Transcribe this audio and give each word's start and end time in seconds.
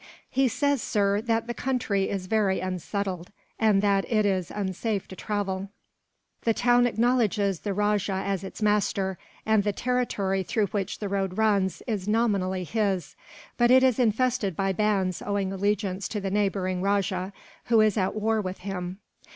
"He 0.31 0.47
says, 0.47 0.81
sir, 0.81 1.21
that 1.21 1.45
the 1.45 1.53
country 1.53 2.09
is 2.09 2.25
very 2.25 2.59
unsettled, 2.59 3.31
and 3.59 3.83
that 3.83 4.03
it 4.11 4.25
is 4.25 4.49
unsafe 4.49 5.07
to 5.09 5.15
travel. 5.15 5.69
The 6.41 6.55
town 6.55 6.87
acknowledges 6.87 7.59
the 7.59 7.75
rajah 7.75 8.23
as 8.25 8.43
its 8.43 8.63
master, 8.63 9.19
and 9.45 9.63
the 9.63 9.71
territory 9.73 10.41
through 10.41 10.65
which 10.69 10.97
the 10.97 11.07
road 11.07 11.37
runs 11.37 11.83
is 11.85 12.07
nominally 12.07 12.63
his; 12.63 13.15
but 13.57 13.69
it 13.69 13.83
is 13.83 13.99
infested 13.99 14.55
by 14.55 14.71
bands 14.73 15.21
owing 15.23 15.53
allegiance 15.53 16.07
to 16.07 16.25
a 16.25 16.31
neighbouring 16.31 16.81
rajah, 16.81 17.31
who 17.65 17.79
is 17.79 17.95
at 17.95 18.15
war 18.15 18.41
with 18.41 18.61
him." 18.61 18.97